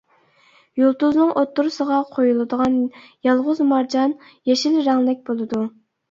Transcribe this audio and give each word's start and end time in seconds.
يۇلتۇزنىڭ 0.83 1.33
ئوتتۇرىسىغا 1.41 1.99
قويۇلىدىغان 2.15 2.77
يالغۇز 3.27 3.61
مارجان 3.73 4.15
يېشىل 4.51 4.79
رەڭلىك 4.89 5.21
بولىدۇ. 5.31 5.61